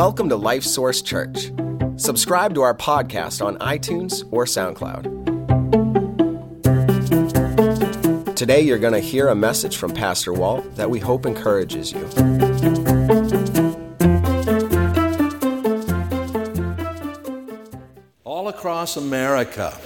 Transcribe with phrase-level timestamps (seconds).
[0.00, 1.52] Welcome to Life Source Church.
[1.96, 5.04] Subscribe to our podcast on iTunes or SoundCloud.
[8.34, 12.00] Today, you're going to hear a message from Pastor Walt that we hope encourages you.
[18.24, 19.76] All across America,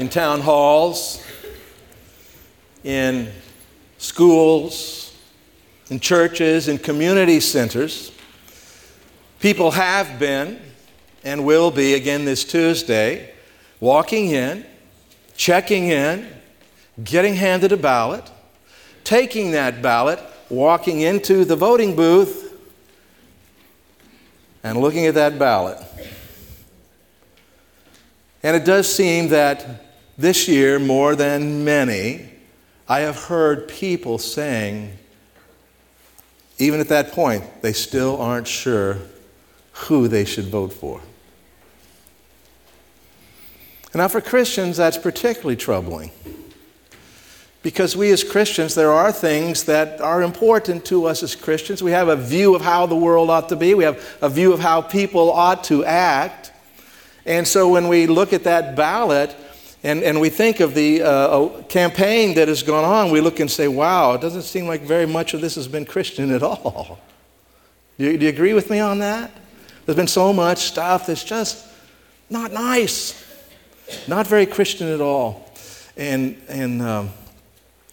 [0.00, 1.24] in town halls,
[2.82, 3.30] in
[3.98, 5.16] schools,
[5.88, 8.10] in churches, in community centers,
[9.40, 10.60] people have been
[11.24, 13.32] and will be again this Tuesday
[13.80, 14.64] walking in,
[15.36, 16.28] checking in,
[17.02, 18.30] getting handed a ballot,
[19.02, 22.46] taking that ballot, walking into the voting booth,
[24.62, 25.78] and looking at that ballot.
[28.42, 29.84] And it does seem that
[30.18, 32.28] this year, more than many,
[32.86, 34.98] I have heard people saying,
[36.58, 38.98] even at that point, they still aren't sure
[39.82, 41.00] who they should vote for.
[43.94, 46.12] Now, for Christians, that's particularly troubling.
[47.62, 51.82] Because we as Christians, there are things that are important to us as Christians.
[51.82, 54.52] We have a view of how the world ought to be, we have a view
[54.52, 56.52] of how people ought to act.
[57.26, 59.36] And so when we look at that ballot
[59.82, 63.50] and, and we think of the uh, campaign that has gone on, we look and
[63.50, 66.98] say, wow, it doesn't seem like very much of this has been Christian at all.
[67.98, 69.30] Do you, do you agree with me on that?
[69.90, 71.66] There's been so much stuff that's just
[72.30, 73.26] not nice,
[74.06, 75.52] not very Christian at all.
[75.96, 77.10] And, and um,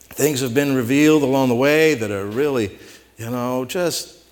[0.09, 2.77] things have been revealed along the way that are really,
[3.17, 4.23] you know, just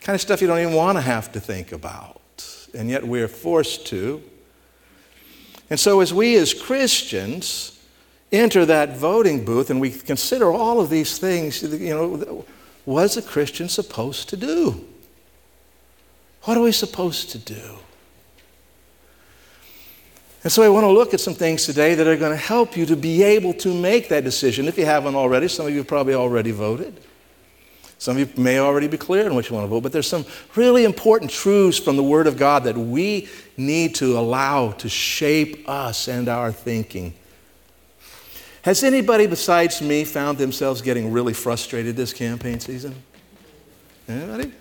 [0.00, 2.20] kind of stuff you don't even want to have to think about.
[2.76, 4.20] And yet we're forced to.
[5.70, 7.80] And so, as we as Christians
[8.32, 12.44] enter that voting booth and we consider all of these things, you know,
[12.84, 14.84] what is a Christian supposed to do?
[16.44, 17.78] What are we supposed to do?
[20.42, 22.76] And so I want to look at some things today that are going to help
[22.76, 24.68] you to be able to make that decision.
[24.68, 27.00] If you haven't already, some of you probably already voted.
[27.96, 30.06] Some of you may already be clear on which you want to vote, but there's
[30.06, 33.26] some really important truths from the Word of God that we
[33.56, 37.14] need to allow to shape us and our thinking.
[38.60, 42.94] Has anybody besides me found themselves getting really frustrated this campaign season?
[44.06, 44.52] Anybody?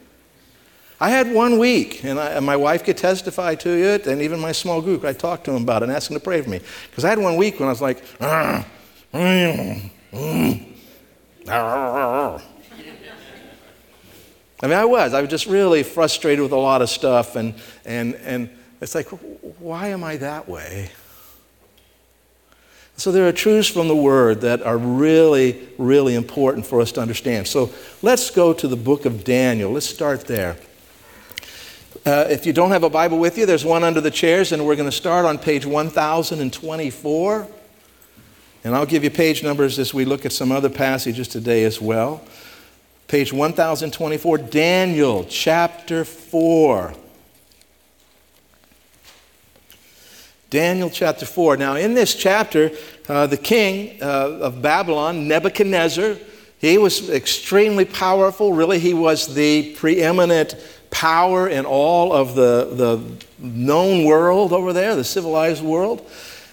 [0.99, 4.39] I had one week, and, I, and, my wife could testify to it, and even
[4.39, 6.49] my small group, I talked to them about it and asked them to pray for
[6.49, 6.61] me.
[6.89, 8.65] Because I had one week when I was like, ah,
[9.13, 10.65] mm, mm,
[11.49, 12.41] ah.
[14.61, 15.13] I mean, I was.
[15.13, 18.49] I was just really frustrated with a lot of stuff, and, and, and
[18.79, 19.07] it's like,
[19.59, 20.89] why am I that way?
[22.95, 27.01] So there are truths from the Word that are really, really important for us to
[27.01, 27.47] understand.
[27.47, 27.71] So
[28.01, 29.71] let's go to the book of Daniel.
[29.71, 30.55] Let's start there.
[32.05, 34.65] Uh, if you don't have a Bible with you, there's one under the chairs, and
[34.65, 37.47] we're going to start on page 1024.
[38.65, 41.79] And I'll give you page numbers as we look at some other passages today as
[41.79, 42.21] well.
[43.07, 46.93] Page 1024, Daniel chapter 4.
[50.49, 51.55] Daniel chapter 4.
[51.55, 52.71] Now, in this chapter,
[53.07, 56.17] uh, the king uh, of Babylon, Nebuchadnezzar,
[56.59, 58.51] he was extremely powerful.
[58.51, 60.55] Really, he was the preeminent
[60.93, 63.01] power in all of the, the
[63.39, 66.07] known world over there, the civilized world.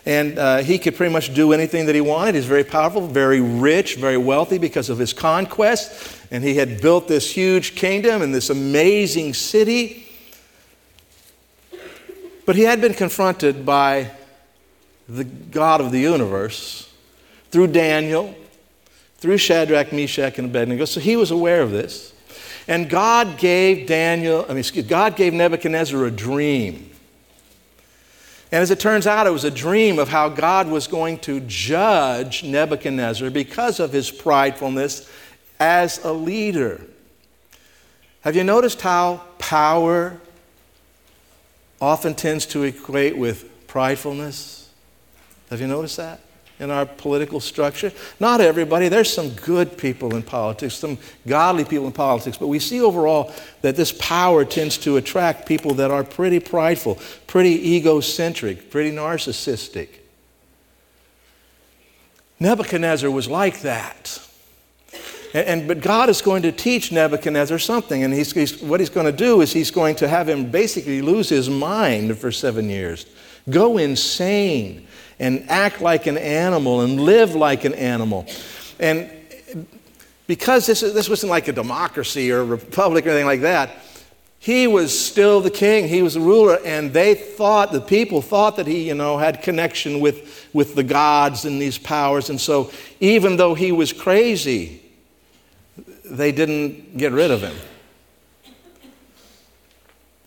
[0.07, 2.35] And uh, he could pretty much do anything that he wanted.
[2.35, 6.19] He's very powerful, very rich, very wealthy because of his conquest.
[6.31, 10.09] And he had built this huge kingdom and this amazing city.
[12.47, 14.11] But he had been confronted by
[15.07, 16.91] the God of the universe
[17.51, 18.35] through Daniel,
[19.19, 20.87] through Shadrach, Meshach, and Abednego.
[20.87, 22.15] So he was aware of this.
[22.69, 26.91] And God gave Daniel, I mean, God gave Nebuchadnezzar a dream.
[28.53, 31.41] And as it turns out, it was a dream of how God was going to
[31.41, 35.09] judge Nebuchadnezzar because of his pridefulness
[35.61, 36.81] as a leader.
[38.23, 40.21] Have you noticed how power
[41.81, 44.67] often tends to equate with pridefulness?
[45.49, 46.21] Have you noticed that?
[46.61, 47.91] In our political structure.
[48.21, 52.59] Not everybody, there's some good people in politics, some godly people in politics, but we
[52.59, 58.71] see overall that this power tends to attract people that are pretty prideful, pretty egocentric,
[58.71, 59.89] pretty narcissistic.
[62.39, 64.27] Nebuchadnezzar was like that.
[65.33, 68.91] And, and, but God is going to teach Nebuchadnezzar something, and he's, he's, what he's
[68.91, 72.69] going to do is he's going to have him basically lose his mind for seven
[72.69, 73.07] years,
[73.51, 74.87] go insane,
[75.19, 78.27] and act like an animal and live like an animal.
[78.79, 79.11] And
[80.27, 83.71] because this, this wasn't like a democracy or a republic or anything like that,
[84.41, 88.57] He was still the king, he was the ruler, and they thought, the people thought
[88.57, 92.31] that he, you know, had connection with, with the gods and these powers.
[92.31, 92.71] And so,
[93.01, 94.81] even though he was crazy,
[96.07, 97.55] they didn't get rid of him.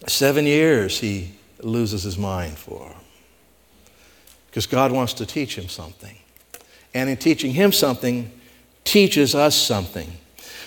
[0.06, 1.32] Seven years he
[1.64, 2.94] loses his mind for.
[4.54, 6.16] Because God wants to teach him something.
[6.94, 8.32] And in teaching him something,
[8.84, 10.08] teaches us something.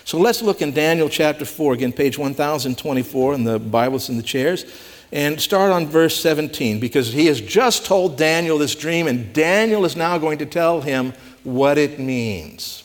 [0.04, 4.24] So let's look in Daniel chapter 4, again, page 1024 in the Bibles in the
[4.24, 4.64] chairs,
[5.12, 9.84] and start on verse 17, because he has just told Daniel this dream, and Daniel
[9.84, 11.12] is now going to tell him
[11.44, 12.82] what it means.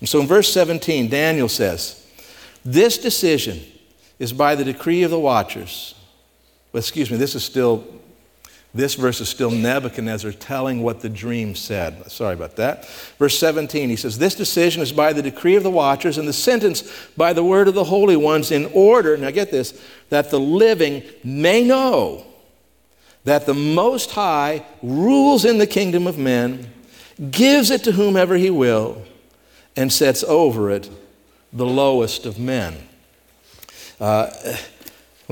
[0.00, 2.06] And so in verse 17, Daniel says,
[2.62, 3.58] This decision
[4.18, 5.94] is by the decree of the watchers.
[6.74, 7.86] Well, excuse me, this is still
[8.74, 12.10] this verse is still Nebuchadnezzar telling what the dream said.
[12.10, 12.88] Sorry about that.
[13.18, 16.32] Verse 17, he says, This decision is by the decree of the watchers, and the
[16.32, 16.82] sentence
[17.16, 19.78] by the word of the holy ones, in order, now get this,
[20.08, 22.24] that the living may know
[23.24, 26.72] that the Most High rules in the kingdom of men,
[27.30, 29.02] gives it to whomever he will,
[29.76, 30.90] and sets over it
[31.52, 32.74] the lowest of men.
[34.00, 34.30] Uh,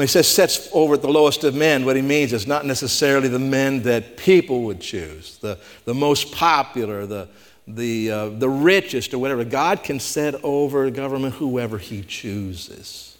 [0.00, 3.28] when he says sets over the lowest of men, what he means is not necessarily
[3.28, 7.28] the men that people would choose, the, the most popular, the,
[7.68, 9.44] the, uh, the richest, or whatever.
[9.44, 13.18] God can set over government whoever he chooses.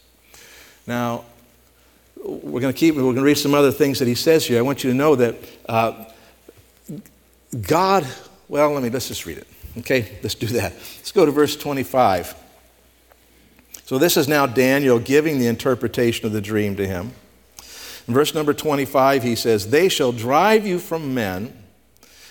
[0.86, 1.26] Now,
[2.16, 4.58] we're going to keep, we're going to read some other things that he says here.
[4.58, 5.36] I want you to know that
[5.68, 6.06] uh,
[7.60, 8.06] God,
[8.48, 9.46] well, let me, let's just read it.
[9.80, 10.72] Okay, let's do that.
[10.72, 12.34] Let's go to verse 25.
[13.90, 17.10] So this is now Daniel giving the interpretation of the dream to him.
[18.06, 21.52] In verse number 25, he says, They shall drive you from men.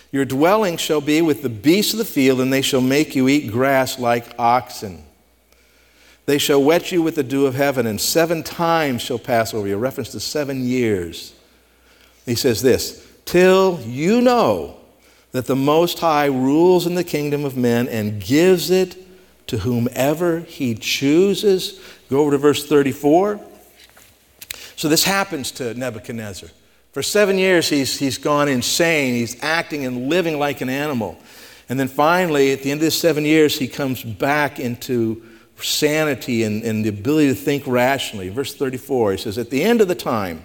[0.09, 3.27] Your dwelling shall be with the beasts of the field, and they shall make you
[3.27, 5.03] eat grass like oxen.
[6.27, 9.67] They shall wet you with the dew of heaven, and seven times shall pass over
[9.67, 9.75] you.
[9.75, 11.33] A reference to seven years.
[12.25, 14.77] He says this Till you know
[15.33, 19.08] that the Most High rules in the kingdom of men and gives it
[19.49, 21.81] to whomever he chooses.
[22.07, 23.39] Go over to verse 34.
[24.75, 26.49] So this happens to Nebuchadnezzar.
[26.91, 29.15] For seven years, he's, he's gone insane.
[29.15, 31.17] He's acting and living like an animal.
[31.67, 35.23] And then finally, at the end of the seven years, he comes back into
[35.57, 38.29] sanity and, and the ability to think rationally.
[38.29, 40.43] Verse 34, he says, At the end of the time,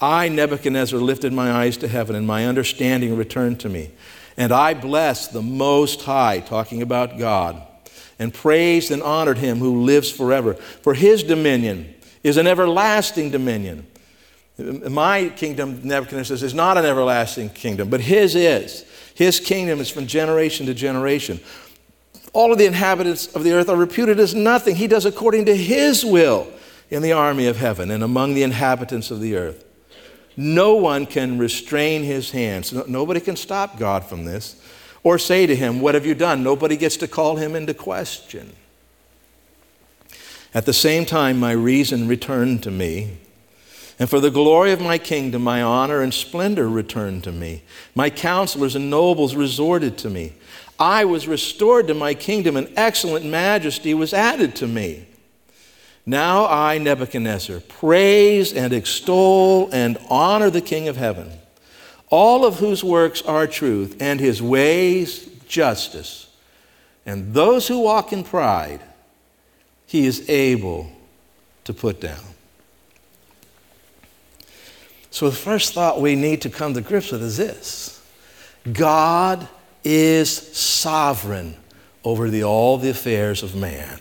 [0.00, 3.90] I, Nebuchadnezzar, lifted my eyes to heaven, and my understanding returned to me.
[4.38, 7.66] And I blessed the Most High, talking about God
[8.20, 10.54] and praised and honored him who lives forever.
[10.54, 13.86] For his dominion is an everlasting dominion.
[14.58, 18.84] My kingdom, Nebuchadnezzar says, is not an everlasting kingdom, but his is.
[19.14, 21.40] His kingdom is from generation to generation.
[22.34, 24.76] All of the inhabitants of the earth are reputed as nothing.
[24.76, 26.46] He does according to his will
[26.90, 29.64] in the army of heaven and among the inhabitants of the earth.
[30.36, 32.72] No one can restrain his hands.
[32.86, 34.56] nobody can stop God from this
[35.02, 36.42] or say to him, What have you done?
[36.42, 38.52] Nobody gets to call him into question.
[40.52, 43.18] At the same time, my reason returned to me.
[43.98, 47.62] And for the glory of my kingdom, my honor and splendor returned to me.
[47.94, 50.32] My counselors and nobles resorted to me.
[50.78, 55.06] I was restored to my kingdom, and excellent majesty was added to me.
[56.06, 61.30] Now I, Nebuchadnezzar, praise and extol and honor the King of heaven
[62.10, 66.28] all of whose works are truth, and his ways justice.
[67.06, 68.80] And those who walk in pride,
[69.86, 70.90] he is able
[71.64, 72.20] to put down.
[75.12, 78.00] So, the first thought we need to come to grips with is this
[78.72, 79.48] God
[79.82, 81.56] is sovereign
[82.04, 84.00] over the, all the affairs of man.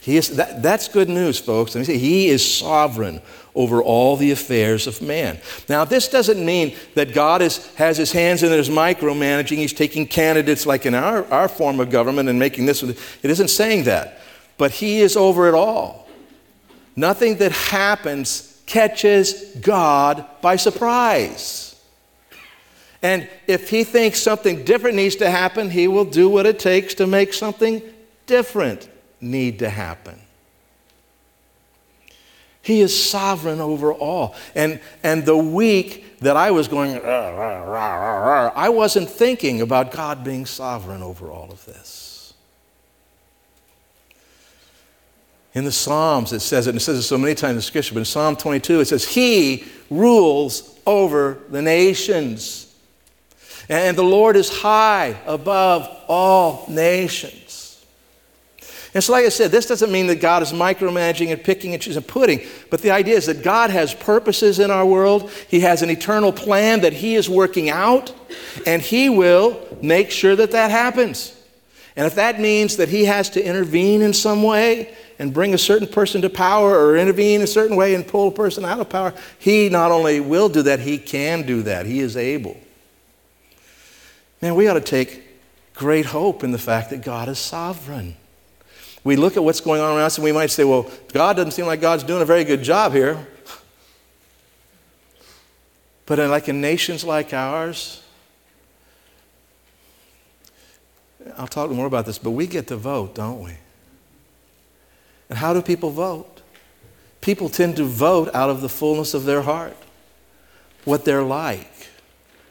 [0.00, 1.72] He is, that, that's good news, folks.
[1.72, 3.22] He is sovereign
[3.54, 5.38] over all the affairs of man.
[5.68, 9.56] Now, this doesn't mean that God is, has his hands in his micromanaging.
[9.56, 12.82] He's taking candidates like in our, our form of government and making this.
[12.82, 14.20] It isn't saying that.
[14.56, 16.08] But he is over it all.
[16.96, 21.74] Nothing that happens catches God by surprise.
[23.02, 26.94] And if he thinks something different needs to happen, he will do what it takes
[26.94, 27.82] to make something
[28.26, 28.88] different
[29.20, 30.23] need to happen.
[32.64, 34.34] He is sovereign over all.
[34.54, 41.02] And, and the week that I was going, I wasn't thinking about God being sovereign
[41.02, 42.32] over all of this.
[45.52, 47.92] In the Psalms, it says it, and it says it so many times in Scripture,
[47.92, 52.74] but in Psalm 22, it says, He rules over the nations.
[53.68, 57.43] And the Lord is high above all nations.
[58.94, 61.82] And so, like I said, this doesn't mean that God is micromanaging and picking and
[61.82, 65.32] choosing and putting, but the idea is that God has purposes in our world.
[65.48, 68.14] He has an eternal plan that He is working out,
[68.64, 71.36] and He will make sure that that happens.
[71.96, 75.58] And if that means that He has to intervene in some way and bring a
[75.58, 78.88] certain person to power or intervene a certain way and pull a person out of
[78.88, 81.84] power, He not only will do that, He can do that.
[81.84, 82.56] He is able.
[84.40, 85.20] Man, we ought to take
[85.74, 88.16] great hope in the fact that God is sovereign
[89.04, 91.52] we look at what's going on around us and we might say, well, God doesn't
[91.52, 93.26] seem like God's doing a very good job here.
[96.06, 98.02] But in, like in nations like ours,
[101.36, 103.52] I'll talk more about this, but we get to vote, don't we?
[105.28, 106.42] And how do people vote?
[107.20, 109.76] People tend to vote out of the fullness of their heart,
[110.84, 111.88] what they're like,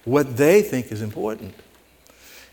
[0.05, 1.53] what they think is important.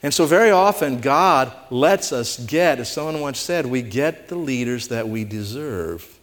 [0.02, 4.34] And so, very often, God lets us get, as someone once said, we get the
[4.34, 6.18] leaders that we deserve,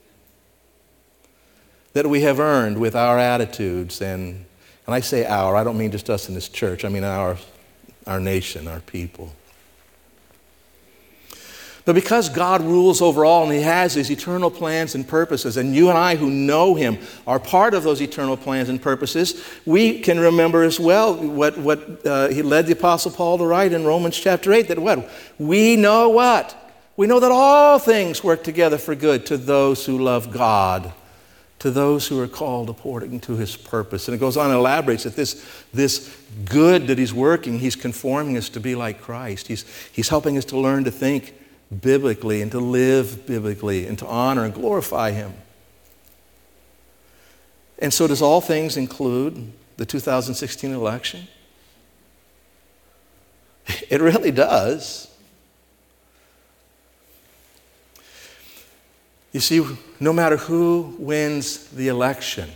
[1.94, 4.02] that we have earned with our attitudes.
[4.02, 4.46] And,
[4.88, 7.38] and I say our, I don't mean just us in this church, I mean our,
[8.08, 9.32] our nation, our people.
[11.88, 15.74] But because God rules over all and He has these eternal plans and purposes, and
[15.74, 20.02] you and I who know Him are part of those eternal plans and purposes, we
[20.02, 23.86] can remember as well what, what uh, He led the Apostle Paul to write in
[23.86, 25.10] Romans chapter 8 that what?
[25.40, 26.76] We know what?
[26.98, 30.92] We know that all things work together for good to those who love God,
[31.60, 34.10] to those who are called according to His purpose.
[34.10, 35.42] And it goes on and elaborates that this,
[35.74, 36.14] this
[36.44, 39.48] good that He's working, He's conforming us to be like Christ.
[39.48, 39.64] He's,
[39.94, 41.34] he's helping us to learn to think
[41.82, 45.34] biblically and to live biblically and to honor and glorify Him.
[47.80, 51.28] And so, does all things include the 2016 election?
[53.90, 55.08] It really does.
[59.34, 59.64] You see,
[60.00, 62.50] no matter who wins the election,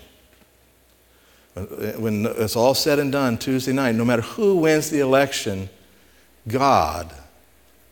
[1.54, 5.70] when it's all said and done Tuesday night, no matter who wins the election,
[6.48, 7.14] God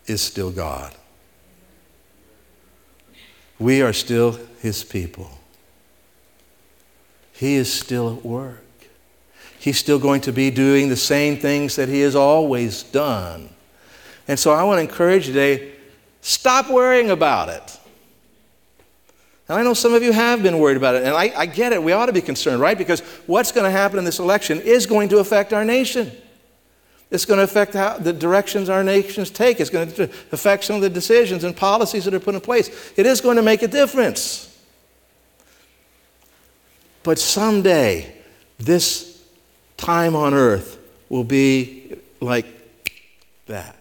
[0.06, 0.94] is still God.
[3.60, 5.30] We are still His people.
[7.32, 8.64] He is still at work.
[9.58, 13.50] He's still going to be doing the same things that He has always done.
[14.26, 15.72] And so I want to encourage you today
[16.22, 17.78] stop worrying about it.
[19.48, 21.72] And I know some of you have been worried about it, and I, I get
[21.72, 21.82] it.
[21.82, 22.78] We ought to be concerned, right?
[22.78, 26.12] Because what's going to happen in this election is going to affect our nation.
[27.10, 29.58] It's going to affect how, the directions our nations take.
[29.60, 32.92] It's going to affect some of the decisions and policies that are put in place.
[32.96, 34.46] It is going to make a difference.
[37.02, 38.14] But someday,
[38.58, 39.22] this
[39.76, 42.46] time on earth will be like
[43.46, 43.76] that.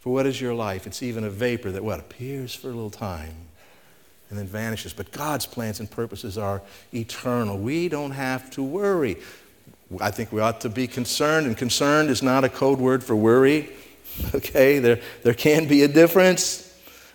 [0.00, 0.86] For what is your life?
[0.86, 3.34] It's even a vapor that what appears for a little time
[4.28, 4.92] and then vanishes.
[4.92, 7.58] But God's plans and purposes are eternal.
[7.58, 9.16] We don't have to worry.
[9.98, 13.16] I think we ought to be concerned, and concerned is not a code word for
[13.16, 13.70] worry.
[14.34, 16.70] Okay, there, there can be a difference.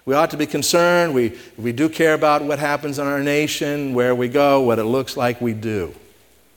[0.06, 1.14] We ought to be concerned.
[1.14, 4.86] We, we do care about what happens in our nation, where we go, what it
[4.86, 5.94] looks like we do,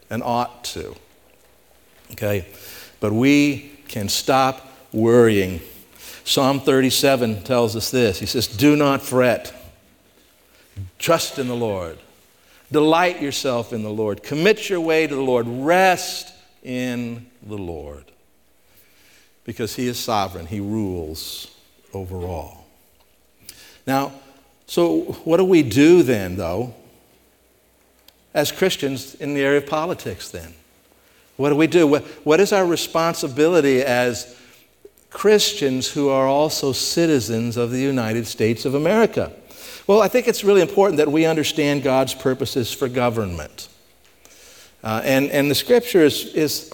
[0.09, 0.95] and ought to.
[2.13, 2.47] Okay,
[3.01, 5.61] but we can stop worrying.
[6.25, 9.53] Psalm 37 tells us this He says, Do not fret,
[10.99, 11.99] trust in the Lord.
[12.71, 14.23] Delight yourself in the Lord.
[14.23, 15.47] Commit your way to the Lord.
[15.49, 16.33] Rest
[16.63, 18.05] in the Lord.
[19.45, 21.51] Because He is sovereign, He rules
[21.95, 22.67] over all.
[23.87, 24.13] Now,
[24.67, 26.75] so what do we do then, though,
[28.35, 30.53] as Christians in the area of politics then?
[31.37, 31.87] What do we do?
[31.87, 34.37] What, is our responsibility as
[35.09, 39.33] Christians who are also citizens of the United States of America?
[39.89, 43.69] Well, I think it's really important that we understand God's purposes for government.
[44.85, 46.71] Uh, and, and the scripture is, is,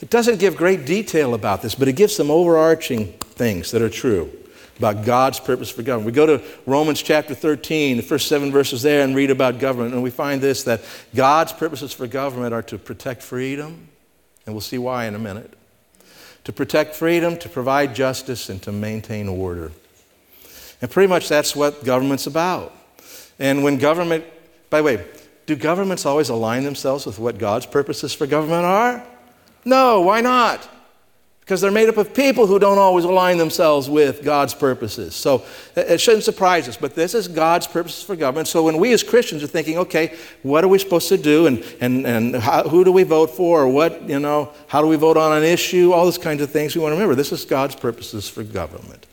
[0.00, 3.88] it doesn't give great detail about this, but it gives some overarching things that are
[3.88, 4.32] true
[4.78, 6.06] about God's purpose for government.
[6.06, 9.94] We go to Romans chapter 13, the first seven verses there, and read about government,
[9.94, 10.80] and we find this that
[11.14, 13.86] God's purposes for government are to protect freedom,
[14.44, 15.54] and we'll see why in a minute.
[16.42, 19.70] To protect freedom, to provide justice, and to maintain order.
[20.84, 22.70] And pretty much that's what government's about.
[23.38, 24.22] And when government,
[24.68, 25.06] by the way,
[25.46, 29.02] do governments always align themselves with what God's purposes for government are?
[29.64, 30.68] No, why not?
[31.40, 35.14] Because they're made up of people who don't always align themselves with God's purposes.
[35.14, 35.36] So
[35.74, 38.48] uh, it shouldn't surprise us, but this is God's purposes for government.
[38.48, 41.64] So when we as Christians are thinking, okay, what are we supposed to do and,
[41.80, 44.96] and, and how, who do we vote for or what, you know, how do we
[44.96, 47.46] vote on an issue, all those kinds of things, we want to remember this is
[47.46, 49.06] God's purposes for government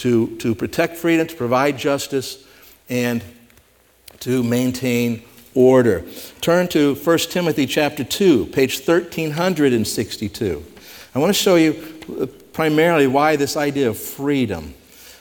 [0.00, 2.42] to, to protect freedom, to provide justice,
[2.88, 3.22] and
[4.20, 5.22] to maintain
[5.54, 6.04] order.
[6.40, 10.64] Turn to 1 Timothy chapter 2, page 1362.
[11.14, 11.76] I want to show you
[12.18, 14.74] uh, primarily why this idea of freedom,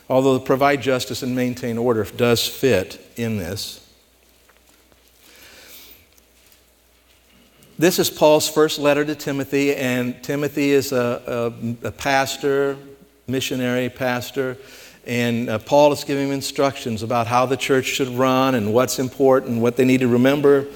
[0.10, 3.86] although provide justice and maintain order, does fit in this.
[7.78, 12.78] This is Paul's first letter to Timothy, and Timothy is a, a, a pastor,
[13.30, 14.58] missionary pastor,
[15.06, 19.62] and uh, Paul is giving instructions about how the church should run and what's important,
[19.62, 20.68] what they need to remember.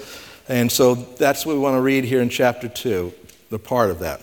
[0.47, 3.13] And so that's what we want to read here in chapter 2,
[3.49, 4.21] the part of that.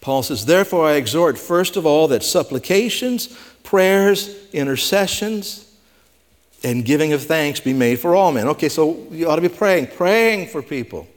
[0.00, 3.28] Paul says, Therefore, I exhort, first of all, that supplications,
[3.62, 5.66] prayers, intercessions,
[6.62, 8.48] and giving of thanks be made for all men.
[8.48, 11.08] Okay, so you ought to be praying, praying for people.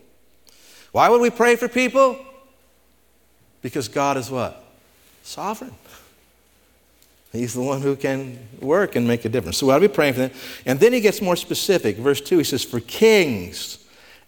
[0.92, 2.18] Why would we pray for people?
[3.62, 4.63] Because God is what?
[5.24, 5.74] Sovereign.
[7.32, 9.58] He's the one who can work and make a difference.
[9.58, 10.32] So to be praying for them.
[10.68, 11.98] And then he gets more specific.
[11.98, 13.84] Verse 2, he says, For kings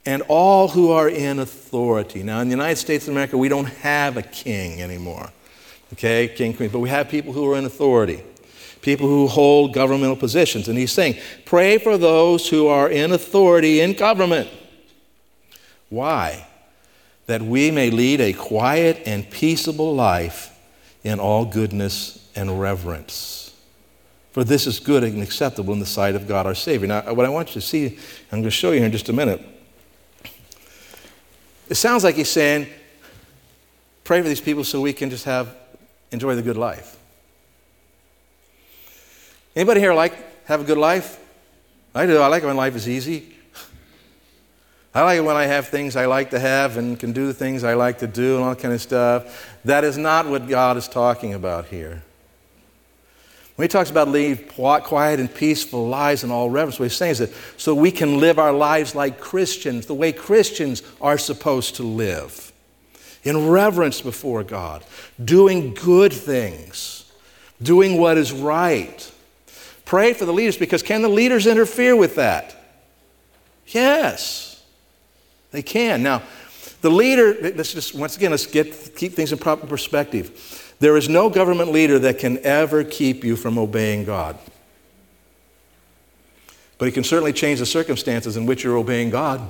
[0.08, 2.24] and all who are in authority.
[2.24, 5.30] Now, in the United States of America, we don't have a king anymore.
[5.94, 6.70] Okay, king, queen.
[6.70, 8.24] But we have people who are in authority,
[8.82, 10.68] people who hold governmental positions.
[10.68, 14.50] And he's saying, Pray for those who are in authority in government.
[15.90, 16.48] Why?
[17.28, 20.55] That we may lead a quiet and peaceable life
[21.06, 23.54] in all goodness and reverence.
[24.32, 26.88] For this is good and acceptable in the sight of God our Savior.
[26.88, 27.86] Now, what I want you to see,
[28.32, 29.40] I'm going to show you here in just a minute.
[31.70, 32.68] It sounds like he's saying,
[34.04, 35.56] pray for these people so we can just have
[36.12, 36.98] enjoy the good life.
[39.56, 41.20] Anybody here like have a good life?
[41.94, 42.18] I do.
[42.18, 43.35] I like when life is easy.
[44.96, 47.34] I like it when I have things I like to have and can do the
[47.34, 49.58] things I like to do and all that kind of stuff.
[49.66, 52.02] That is not what God is talking about here.
[53.58, 57.12] When he talks about lead quiet and peaceful lives and all reverence, what he's saying
[57.12, 61.76] is that so we can live our lives like Christians, the way Christians are supposed
[61.76, 62.54] to live,
[63.24, 64.86] in reverence before God,
[65.24, 67.12] doing good things,
[67.62, 69.12] doing what is right.
[69.84, 72.56] Pray for the leaders because can the leaders interfere with that?
[73.68, 74.55] Yes,
[75.56, 76.04] they can.
[76.04, 76.22] Now,
[76.82, 80.76] the leader, let's just, once again, let's get, keep things in proper perspective.
[80.80, 84.38] There is no government leader that can ever keep you from obeying God.
[86.78, 89.42] But he can certainly change the circumstances in which you're obeying God.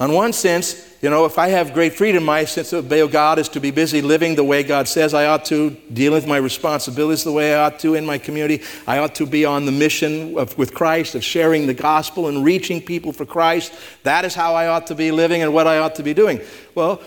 [0.00, 3.40] On one sense, you know, if I have great freedom, my sense of obey God
[3.40, 6.36] is to be busy living the way God says I ought to, dealing with my
[6.36, 8.62] responsibilities the way I ought to in my community.
[8.86, 12.44] I ought to be on the mission of, with Christ of sharing the gospel and
[12.44, 13.74] reaching people for Christ.
[14.04, 16.40] That is how I ought to be living and what I ought to be doing.
[16.76, 17.02] Well,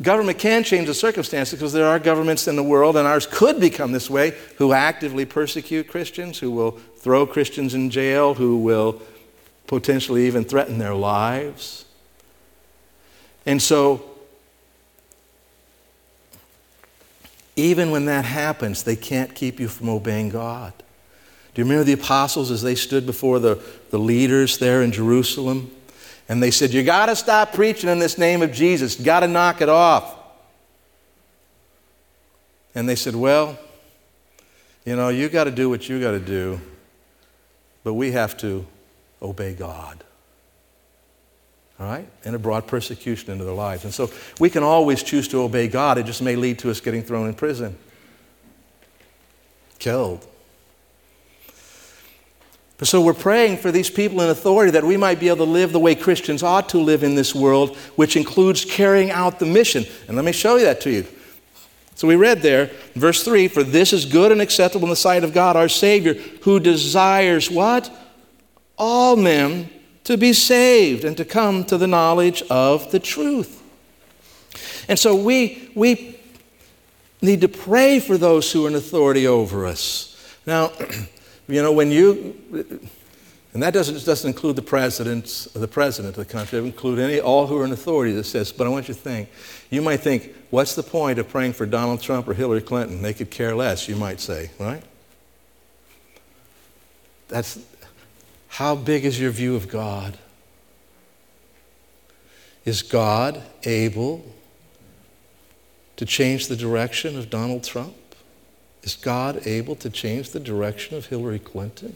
[0.00, 3.60] government can change the circumstances because there are governments in the world, and ours could
[3.60, 9.02] become this way, who actively persecute Christians, who will throw Christians in jail, who will
[9.66, 11.84] potentially even threaten their lives.
[13.50, 14.00] And so,
[17.56, 20.72] even when that happens, they can't keep you from obeying God.
[21.52, 23.60] Do you remember the apostles as they stood before the,
[23.90, 25.68] the leaders there in Jerusalem?
[26.28, 28.94] And they said, You got to stop preaching in this name of Jesus.
[28.94, 30.14] Got to knock it off.
[32.76, 33.58] And they said, Well,
[34.84, 36.60] you know, you got to do what you got to do,
[37.82, 38.64] but we have to
[39.20, 40.04] obey God.
[41.80, 42.06] All right?
[42.24, 43.84] And it brought persecution into their lives.
[43.84, 45.96] And so we can always choose to obey God.
[45.96, 47.76] It just may lead to us getting thrown in prison,
[49.78, 50.26] killed.
[52.82, 55.72] So we're praying for these people in authority that we might be able to live
[55.72, 59.84] the way Christians ought to live in this world, which includes carrying out the mission.
[60.06, 61.06] And let me show you that to you.
[61.94, 65.24] So we read there, verse 3 For this is good and acceptable in the sight
[65.24, 67.90] of God our Savior, who desires what?
[68.78, 69.68] All men
[70.10, 73.62] to be saved and to come to the knowledge of the truth.
[74.88, 76.18] And so we, we
[77.22, 80.06] need to pray for those who are in authority over us.
[80.46, 80.72] Now,
[81.50, 82.36] You know, when you,
[83.52, 87.18] and that doesn't, doesn't include the presidents, the president of the country, it include any,
[87.18, 89.28] all who are in authority that says, but I want you to think,
[89.68, 93.02] you might think, what's the point of praying for Donald Trump or Hillary Clinton?
[93.02, 94.82] They could care less, you might say, right?
[97.26, 97.58] That's,
[98.50, 100.18] how big is your view of God?
[102.64, 104.24] Is God able
[105.96, 107.94] to change the direction of Donald Trump?
[108.82, 111.94] Is God able to change the direction of Hillary Clinton?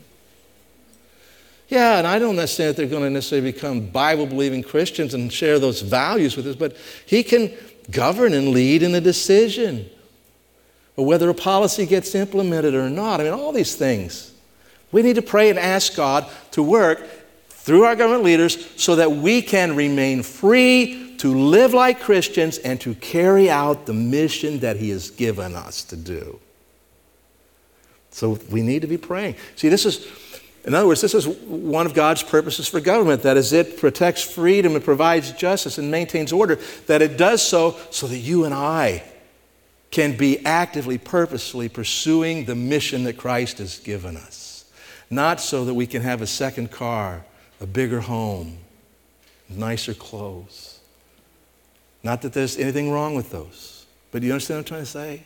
[1.69, 5.33] Yeah, and I don't necessarily think they're going to necessarily become Bible believing Christians and
[5.33, 7.53] share those values with us, but He can
[7.91, 9.91] govern and lead in a decision.
[10.97, 13.21] or whether a policy gets implemented or not.
[13.21, 14.34] I mean, all these things.
[14.95, 17.05] We need to pray and ask God to work
[17.49, 22.81] through our government leaders so that we can remain free to live like Christians and
[22.83, 26.39] to carry out the mission that He has given us to do.
[28.13, 29.35] So we need to be praying.
[29.57, 30.07] See, this is,
[30.65, 33.23] in other words, this is one of God's purposes for government.
[33.23, 36.61] That is, it protects freedom and provides justice and maintains order.
[36.87, 39.03] That it does so so that you and I
[39.91, 44.44] can be actively, purposefully pursuing the mission that Christ has given us.
[45.11, 47.25] Not so that we can have a second car
[47.61, 48.59] a bigger home,
[49.49, 50.81] nicer clothes.
[52.03, 54.87] Not that there's anything wrong with those, but do you understand what I'm trying to
[54.87, 55.25] say?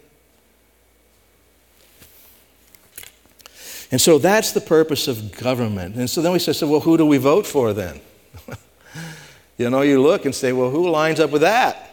[3.90, 5.96] And so that's the purpose of government.
[5.96, 8.00] And so then we say, so, well, who do we vote for then?
[9.58, 11.90] you know, you look and say, well, who lines up with that?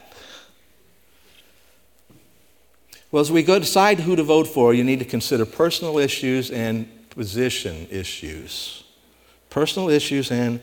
[3.11, 6.51] Well, as we go decide who to vote for, you need to consider personal issues
[6.51, 8.85] and position issues
[9.55, 10.59] personal issues and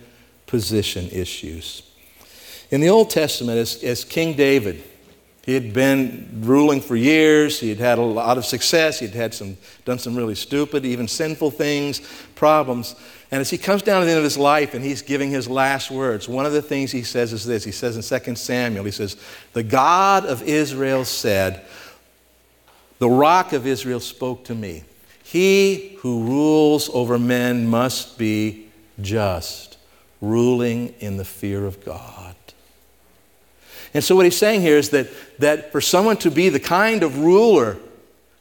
[0.47, 1.83] position issues.
[2.71, 4.85] In the Old Testament, as, as King David,
[5.47, 7.59] he had been ruling for years.
[7.59, 8.99] He had had a lot of success.
[8.99, 12.03] He'd had some, done some really stupid, even sinful things,
[12.35, 12.95] problems.
[13.31, 15.49] And as he comes down to the end of his life and he's giving his
[15.49, 17.65] last words, one of the things he says is this.
[17.65, 19.17] He says in 2 Samuel, he says,
[19.55, 21.65] The God of Israel said,
[22.99, 24.85] The rock of Israel spoke to me.
[25.33, 28.69] He who rules over men must be
[29.01, 29.79] just,
[30.21, 32.35] ruling in the fear of God.
[33.95, 37.03] And so, what he's saying here is that, that for someone to be the kind
[37.03, 37.79] of ruler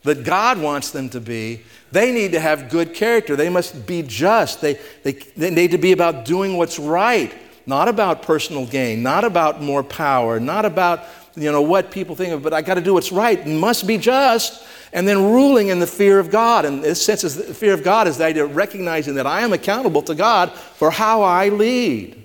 [0.03, 1.61] that God wants them to be,
[1.93, 3.37] they need to have good character.
[3.37, 4.59] They must be just.
[4.59, 7.33] They, they, they need to be about doing what's right,
[7.65, 12.33] not about personal gain, not about more power, not about you know, what people think
[12.33, 13.39] of, but I got to do what's right.
[13.39, 16.65] It must be just and then ruling in the fear of God.
[16.65, 19.41] And this sense is the fear of God is the idea of recognizing that I
[19.41, 22.21] am accountable to God for how I lead.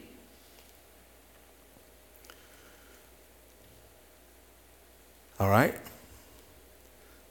[5.38, 5.74] All right?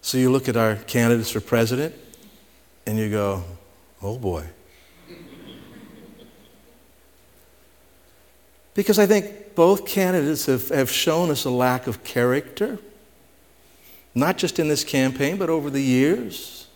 [0.01, 1.95] So you look at our candidates for president
[2.85, 3.43] and you go,
[4.01, 4.45] oh boy.
[8.75, 12.79] Because I think both candidates have, have shown us a lack of character
[14.15, 16.67] not just in this campaign, but over the years.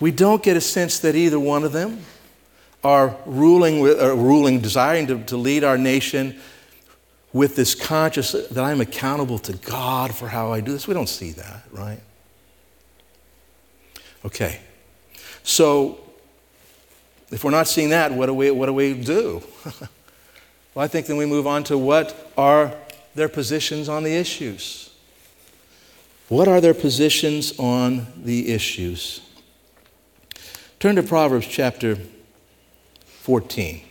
[0.00, 2.00] We don't get a sense that either one of them
[2.82, 6.40] are ruling, with, are ruling desiring to, to lead our nation
[7.32, 10.88] with this conscious that I'm accountable to God for how I do this.
[10.88, 12.00] We don't see that, right?
[14.24, 14.60] Okay.
[15.44, 16.00] So,
[17.30, 19.42] if we're not seeing that, what do we, what do, we do?
[20.74, 22.74] well, I think then we move on to what are
[23.14, 24.90] their positions on the issues.
[26.28, 29.20] What are their positions on the issues?
[30.78, 31.98] Turn to Proverbs chapter
[33.04, 33.82] 14.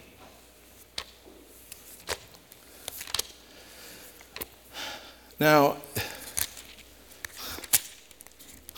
[5.37, 5.77] Now,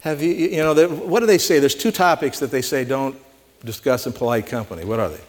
[0.00, 1.60] have you, you know, what do they say?
[1.60, 3.16] There's two topics that they say don't
[3.64, 4.84] discuss in polite company.
[4.84, 5.20] What are they?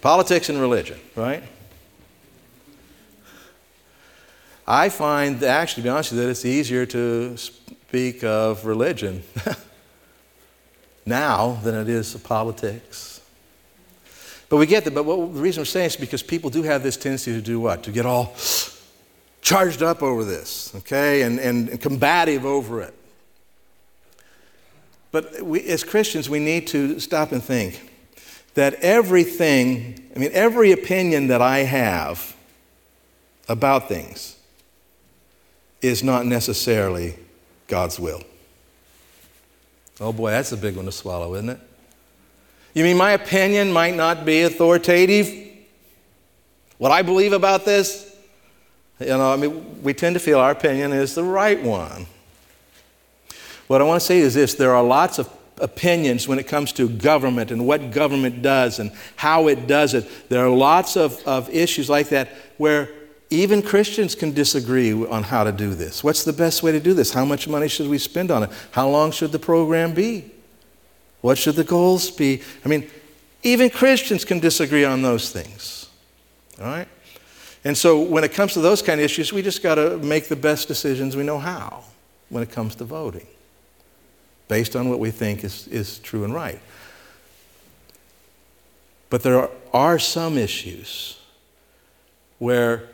[0.00, 1.42] Politics and religion, right?
[4.66, 9.22] I find, actually, to be honest with you, that it's easier to speak of religion
[11.06, 13.20] now than it is of politics.
[14.48, 14.94] But we get that.
[14.94, 17.60] But what, the reason we're saying is because people do have this tendency to do
[17.60, 17.82] what?
[17.84, 18.34] To get all
[19.40, 22.94] charged up over this, okay, and, and, and combative over it.
[25.12, 27.92] But we, as Christians, we need to stop and think
[28.56, 32.34] that everything, I mean, every opinion that I have
[33.48, 34.34] about things
[35.82, 37.16] is not necessarily
[37.68, 38.22] God's will.
[40.00, 41.60] Oh boy, that's a big one to swallow, isn't it?
[42.72, 45.32] You mean my opinion might not be authoritative?
[46.78, 48.16] What I believe about this?
[49.00, 52.06] You know, I mean, we tend to feel our opinion is the right one.
[53.66, 55.28] What I want to say is this there are lots of
[55.60, 60.28] opinions when it comes to government and what government does and how it does it.
[60.28, 62.90] There are lots of, of issues like that where
[63.30, 66.04] even Christians can disagree on how to do this.
[66.04, 67.12] What's the best way to do this?
[67.12, 68.50] How much money should we spend on it?
[68.70, 70.30] How long should the program be?
[71.22, 72.42] What should the goals be?
[72.64, 72.88] I mean,
[73.42, 75.88] even Christians can disagree on those things.
[76.60, 76.88] All right?
[77.64, 80.28] And so when it comes to those kind of issues, we just got to make
[80.28, 81.82] the best decisions we know how
[82.28, 83.26] when it comes to voting,
[84.48, 86.60] based on what we think is, is true and right.
[89.10, 91.20] But there are, are some issues
[92.38, 92.88] where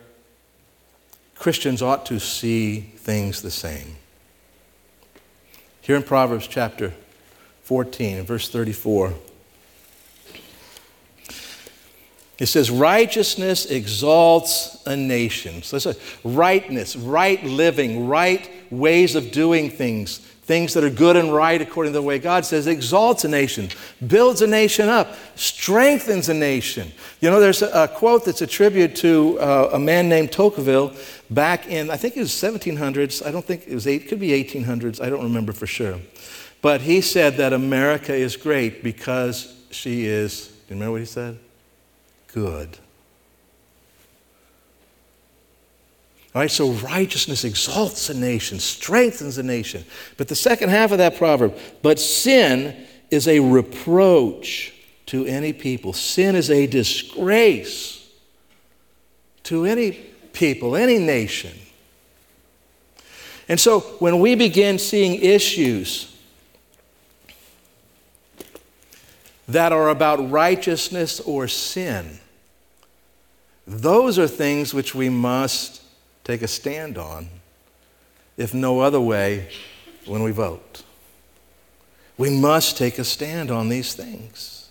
[1.35, 3.97] Christians ought to see things the same.
[5.81, 6.93] Here in Proverbs chapter
[7.65, 9.15] 14, verse 34,
[12.39, 15.63] it says, Righteousness exalts a nation.
[15.63, 21.17] So that's a rightness, right living, right ways of doing things, things that are good
[21.17, 23.69] and right according to the way God says, exalts a nation,
[24.07, 26.91] builds a nation up, strengthens a nation.
[27.21, 30.95] You know, there's a, a quote that's attributed to uh, a man named Tocqueville
[31.31, 33.25] back in, I think it was 1700s.
[33.25, 35.01] I don't think it was, eight, could be 1800s.
[35.01, 35.99] I don't remember for sure.
[36.61, 41.07] But he said that America is great because she is, do you remember what he
[41.07, 41.39] said?
[42.33, 42.79] Good.
[46.35, 49.85] Right, so righteousness exalts a nation, strengthens a nation.
[50.17, 54.73] But the second half of that proverb, but sin is a reproach
[55.07, 55.93] to any people.
[55.93, 58.09] Sin is a disgrace
[59.43, 59.93] to any
[60.33, 61.53] people, any nation.
[63.47, 66.17] And so when we begin seeing issues
[69.49, 72.21] that are about righteousness or sin,
[73.67, 75.82] those are things which we must
[76.25, 77.29] take a stand on,
[78.37, 79.49] if no other way,
[80.07, 80.83] when we vote.
[82.19, 84.63] We must take a stand on these things.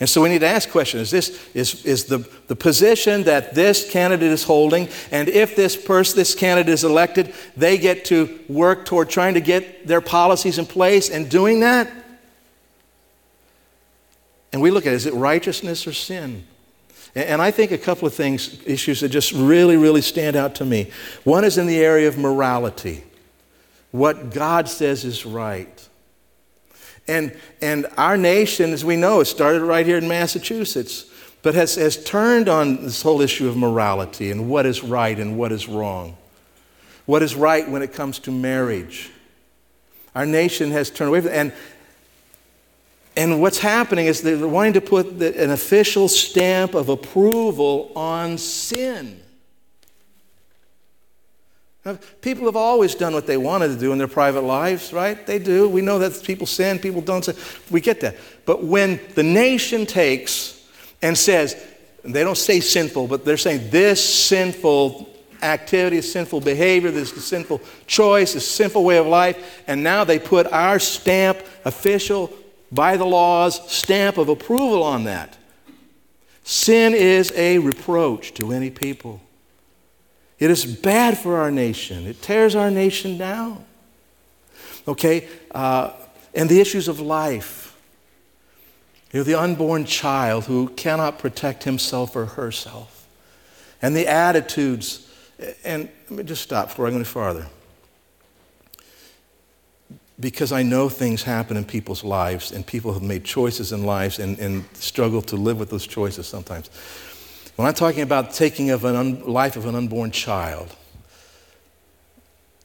[0.00, 1.12] And so we need to ask questions.
[1.12, 5.76] Is this is, is the, the position that this candidate is holding, and if this
[5.76, 10.58] person, this candidate is elected, they get to work toward trying to get their policies
[10.58, 11.90] in place and doing that?
[14.52, 16.44] And we look at it, is it righteousness or sin?
[17.14, 20.64] And I think a couple of things, issues that just really, really stand out to
[20.64, 20.90] me.
[21.22, 23.04] One is in the area of morality,
[23.92, 25.88] what God says is right.
[27.06, 31.06] And, and our nation, as we know, it started right here in Massachusetts,
[31.42, 35.38] but has, has turned on this whole issue of morality and what is right and
[35.38, 36.16] what is wrong.
[37.06, 39.10] What is right when it comes to marriage.
[40.14, 41.52] Our nation has turned away from and
[43.16, 48.38] and what's happening is they're wanting to put the, an official stamp of approval on
[48.38, 49.20] sin.
[51.84, 55.26] Now, people have always done what they wanted to do in their private lives, right?
[55.26, 55.68] They do.
[55.68, 57.36] We know that people sin, people don't sin.
[57.70, 58.16] We get that.
[58.46, 60.66] But when the nation takes
[61.02, 61.62] and says,
[62.02, 65.10] and they don't say sinful, but they're saying this sinful
[65.42, 70.18] activity, this sinful behavior, this sinful choice, this sinful way of life, and now they
[70.18, 72.32] put our stamp, official
[72.74, 75.38] by the law's stamp of approval on that.
[76.42, 79.20] Sin is a reproach to any people.
[80.38, 82.06] It is bad for our nation.
[82.06, 83.64] It tears our nation down.
[84.86, 85.28] Okay?
[85.52, 85.92] Uh,
[86.34, 87.78] and the issues of life.
[89.12, 93.06] You know, the unborn child who cannot protect himself or herself.
[93.80, 95.08] And the attitudes.
[95.64, 97.46] And let me just stop before I go any farther
[100.20, 104.18] because I know things happen in people's lives and people have made choices in lives
[104.18, 106.70] and, and struggle to live with those choices sometimes.
[107.56, 110.74] When I'm talking about taking of an un, life of an unborn child,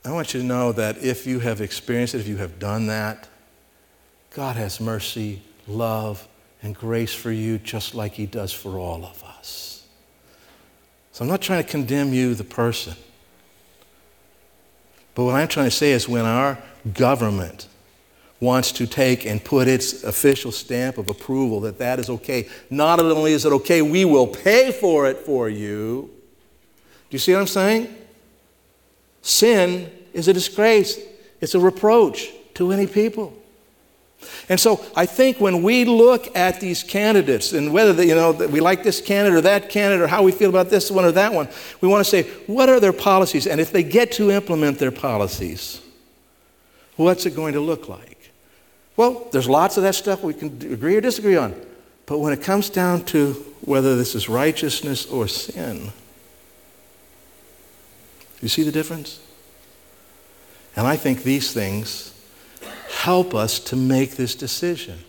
[0.06, 2.88] I want you to know that if you have experienced it, if you have done
[2.88, 3.28] that,
[4.32, 6.28] God has mercy, love,
[6.62, 9.86] and grace for you just like He does for all of us.
[11.12, 12.96] So I'm not trying to condemn you, the person.
[15.20, 16.58] But what I'm trying to say is when our
[16.94, 17.68] government
[18.40, 22.48] wants to take and put its official stamp of approval that that is okay.
[22.70, 26.10] Not only is it okay, we will pay for it for you.
[27.10, 27.94] Do you see what I'm saying?
[29.22, 30.98] Sin is a disgrace,
[31.42, 33.38] it's a reproach to any people.
[34.50, 38.32] And so I think when we look at these candidates and whether they, you know
[38.32, 41.12] we like this candidate or that candidate or how we feel about this one or
[41.14, 41.48] that one,
[41.82, 44.92] we want to say what are their policies and if they get to implement their
[44.92, 45.82] policies,
[47.00, 48.30] What's it going to look like?
[48.98, 51.56] Well, there's lots of that stuff we can agree or disagree on.
[52.06, 55.94] But when it comes down to whether this is righteousness or sin,
[58.42, 59.22] you see the difference?
[60.76, 62.14] And I think these things
[62.90, 65.00] help us to make this decision.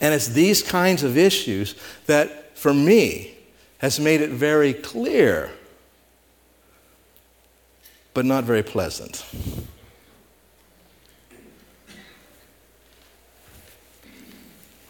[0.00, 1.74] And it's these kinds of issues
[2.06, 3.34] that, for me,
[3.78, 5.50] has made it very clear,
[8.14, 9.24] but not very pleasant.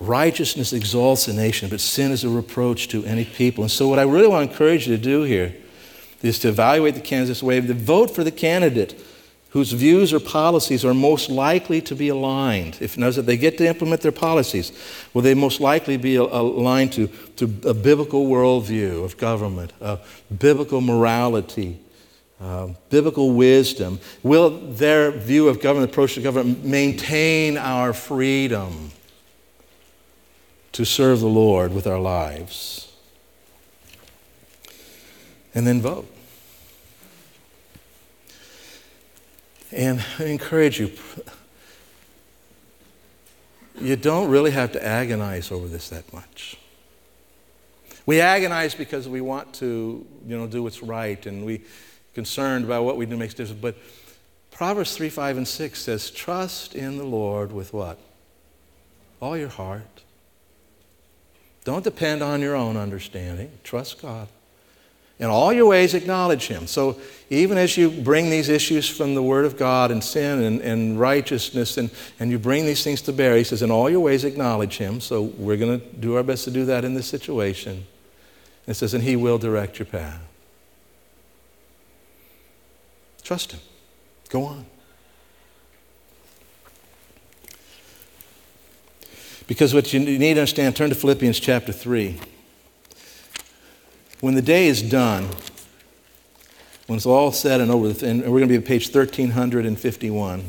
[0.01, 3.63] Righteousness exalts a nation, but sin is a reproach to any people.
[3.63, 5.55] And so, what I really want to encourage you to do here
[6.23, 9.01] is to evaluate the candidate's way, to vote for the candidate
[9.53, 12.79] whose views or policies are most likely to be aligned.
[12.81, 14.73] If that they get to implement their policies,
[15.13, 19.99] will they most likely be aligned to, to a biblical worldview of government, a
[20.39, 21.79] biblical morality,
[22.89, 24.01] biblical wisdom?
[24.23, 28.91] Will their view of government, approach to government, maintain our freedom
[30.73, 32.91] to serve the Lord with our lives?
[35.55, 36.12] And then vote.
[39.83, 40.93] And I encourage you,
[43.81, 46.57] you don't really have to agonize over this that much.
[48.07, 51.63] We agonize because we want to, you know, do what's right and we
[52.15, 53.61] concerned about what we do makes difference.
[53.61, 53.77] But
[54.53, 57.99] Proverbs 3, 5, and 6 says, trust in the Lord with what?
[59.21, 60.05] All your heart.
[61.65, 63.51] Don't depend on your own understanding.
[63.65, 64.29] Trust God.
[65.23, 66.67] In all your ways, acknowledge Him.
[66.67, 70.61] So, even as you bring these issues from the Word of God and sin and,
[70.61, 74.01] and righteousness, and, and you bring these things to bear, He says, In all your
[74.01, 75.01] ways, acknowledge Him.
[75.01, 77.87] So, we're going to do our best to do that in this situation.
[78.67, 80.21] It says, And He will direct your path.
[83.23, 83.61] Trust Him.
[84.29, 84.67] Go on.
[89.47, 92.19] Because what you need to understand, turn to Philippians chapter 3.
[94.23, 95.29] When the day is done,
[96.87, 100.45] when it's all said and over, and we're going to be at page 1351.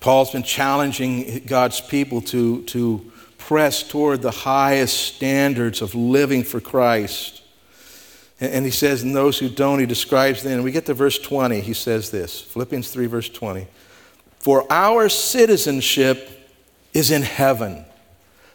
[0.00, 6.60] Paul's been challenging God's people to, to press toward the highest standards of living for
[6.60, 7.42] Christ.
[8.40, 10.54] And he says, and those who don't, he describes then.
[10.54, 13.68] And we get to verse 20, he says this Philippians 3, verse 20.
[14.40, 16.34] For our citizenship
[16.92, 17.84] is in heaven,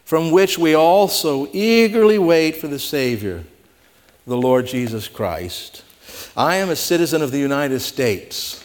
[0.04, 3.44] from which we also eagerly wait for the Savior,
[4.26, 5.82] the Lord Jesus Christ.
[6.36, 8.64] I am a citizen of the United States.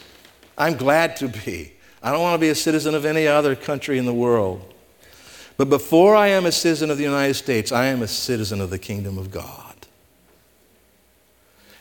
[0.58, 1.73] I'm glad to be.
[2.01, 4.73] I don't want to be a citizen of any other country in the world.
[5.58, 8.69] But before I am a citizen of the United States, I am a citizen of
[8.69, 9.75] the kingdom of God.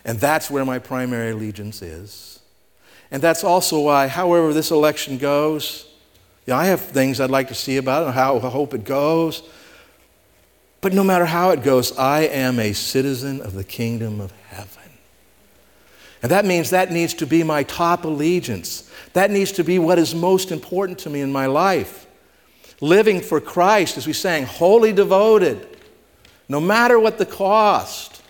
[0.04, 2.40] And that's where my primary allegiance is.
[3.10, 5.87] And that's also why, however this election goes,
[6.50, 9.42] I have things I'd like to see about it, and how I hope it goes.
[10.80, 14.82] But no matter how it goes, I am a citizen of the kingdom of heaven.
[16.22, 18.90] And that means that needs to be my top allegiance.
[19.12, 22.06] That needs to be what is most important to me in my life.
[22.80, 25.76] Living for Christ, as we sang, wholly devoted,
[26.48, 28.22] no matter what the cost.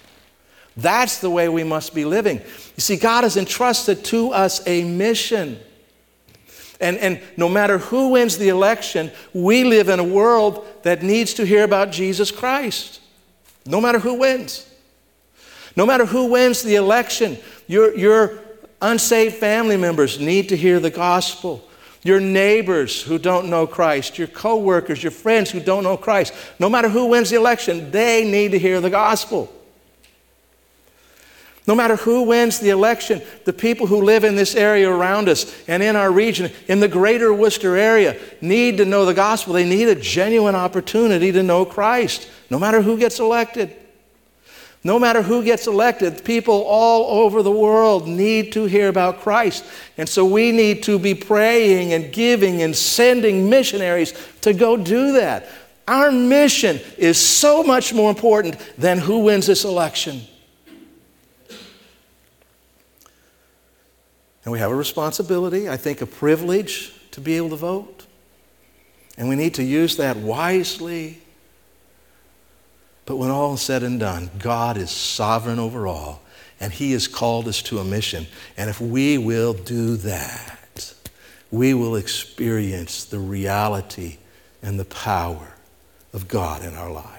[0.77, 2.39] That's the way we must be living.
[2.39, 5.59] You see, God has entrusted to us a mission.
[6.81, 11.35] And, and no matter who wins the election, we live in a world that needs
[11.35, 13.01] to hear about Jesus Christ.
[13.67, 14.69] No matter who wins.
[15.77, 18.39] No matter who wins the election, your, your
[18.81, 21.65] unsaved family members need to hear the gospel.
[22.05, 26.71] Your neighbors who don't know Christ, your coworkers, your friends who don't know Christ, no
[26.71, 29.53] matter who wins the election, they need to hear the gospel.
[31.69, 35.55] No matter who wins the election, the people who live in this area around us
[35.69, 39.53] and in our region, in the greater Worcester area, need to know the gospel.
[39.53, 43.77] They need a genuine opportunity to know Christ, no matter who gets elected.
[44.83, 49.65] No matter who gets elected, people all over the world need to hear about Christ.
[49.99, 55.13] And so we need to be praying and giving and sending missionaries to go do
[55.13, 55.49] that.
[55.87, 60.23] Our mission is so much more important than who wins this election.
[64.49, 68.07] And we have a responsibility, I think a privilege to be able to vote.
[69.19, 71.21] And we need to use that wisely.
[73.05, 76.23] But when all is said and done, God is sovereign over all,
[76.61, 78.27] and He has called us to a mission.
[78.57, 80.95] And if we will do that,
[81.51, 84.17] we will experience the reality
[84.63, 85.57] and the power
[86.15, 87.18] of God in our lives.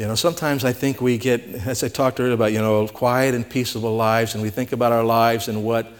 [0.00, 3.34] You know, sometimes I think we get, as I talked earlier about, you know, quiet
[3.34, 5.92] and peaceable lives, and we think about our lives and what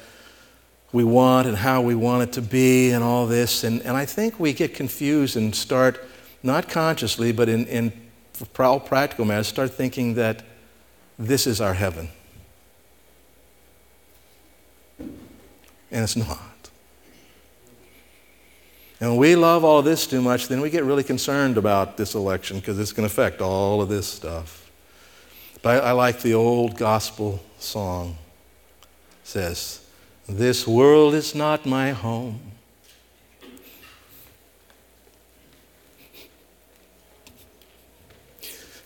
[0.90, 3.62] we want and how we want it to be and all this.
[3.62, 6.02] And, and I think we get confused and start,
[6.42, 7.92] not consciously, but in, in
[8.32, 10.44] for all practical matters, start thinking that
[11.18, 12.08] this is our heaven.
[14.98, 15.10] And
[15.90, 16.49] it's not.
[19.00, 22.58] And we love all this too much, then we get really concerned about this election
[22.58, 24.70] because it's going to affect all of this stuff.
[25.62, 28.18] But I, I like the old gospel song.
[28.82, 28.86] It
[29.28, 29.86] says,
[30.28, 32.40] This world is not my home.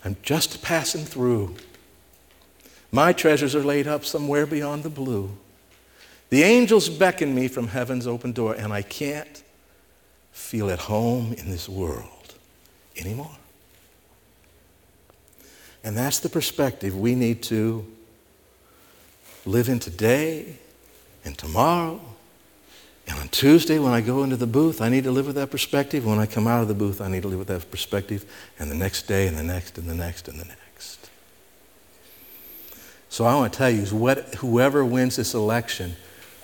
[0.05, 1.55] I'm just passing through.
[2.91, 5.35] My treasures are laid up somewhere beyond the blue.
[6.29, 9.43] The angels beckon me from heaven's open door, and I can't
[10.35, 12.35] feel at home in this world
[12.97, 13.37] anymore.
[15.83, 17.85] And that's the perspective we need to
[19.45, 20.57] live in today
[21.23, 22.01] and tomorrow.
[23.07, 25.51] And on Tuesday, when I go into the booth, I need to live with that
[25.51, 26.05] perspective.
[26.05, 28.25] When I come out of the booth, I need to live with that perspective.
[28.59, 31.09] And the next day, and the next, and the next, and the next.
[33.09, 35.95] So I want to tell you, whoever wins this election,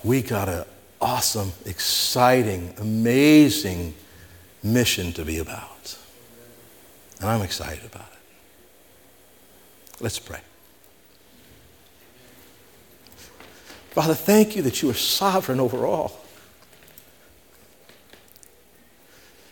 [0.03, 0.63] we got an
[1.01, 3.93] awesome, exciting, amazing
[4.63, 5.97] mission to be about.
[7.19, 8.19] And I'm excited about it.
[9.99, 10.39] Let's pray.
[13.91, 16.21] Father, thank you that you are sovereign over all.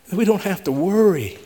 [0.07, 1.37] That We don't have to worry.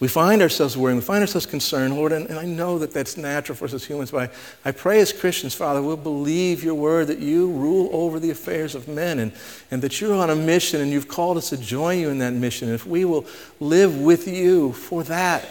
[0.00, 3.16] We find ourselves worrying, we find ourselves concerned, Lord, and, and, I know that that's
[3.16, 4.30] natural for us as humans, but
[4.64, 8.30] I, I pray as Christians, Father, we'll believe your word that you rule over the
[8.30, 9.32] affairs of men and,
[9.70, 12.32] and that you're on a mission and you've called us to join you in that
[12.32, 12.68] mission.
[12.68, 13.26] And if we will
[13.58, 15.46] live with you for that,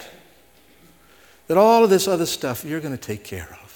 [1.48, 3.69] that all of this other stuff you're going to take care of.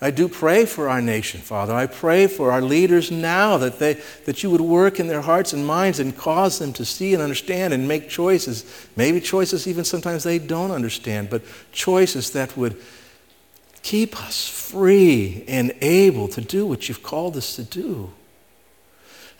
[0.00, 1.74] I do pray for our nation, Father.
[1.74, 3.94] I pray for our leaders now that, they,
[4.26, 7.22] that you would work in their hearts and minds and cause them to see and
[7.22, 8.64] understand and make choices.
[8.94, 11.42] Maybe choices even sometimes they don't understand, but
[11.72, 12.80] choices that would
[13.82, 18.12] keep us free and able to do what you've called us to do.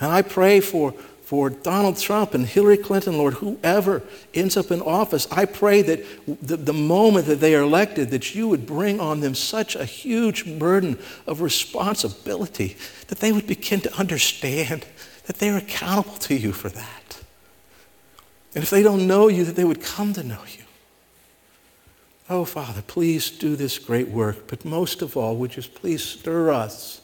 [0.00, 0.92] And I pray for
[1.28, 4.02] for Donald Trump and Hillary Clinton, Lord, whoever
[4.32, 6.02] ends up in office, I pray that
[6.40, 9.84] the, the, moment that they are elected, that you would bring on them such a
[9.84, 14.86] huge burden of responsibility that they would begin to understand
[15.26, 17.20] that they're accountable to you for that.
[18.54, 20.64] And if they don't know you, that they would come to know you.
[22.30, 26.50] Oh, Father, please do this great work, but most of all, would you please stir
[26.50, 26.97] us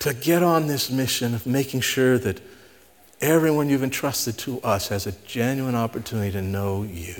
[0.00, 2.40] to get on this mission of making sure that
[3.20, 7.14] everyone you've entrusted to us has a genuine opportunity to know you.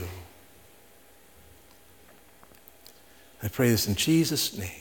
[3.43, 4.80] I pray this in Jesus' name.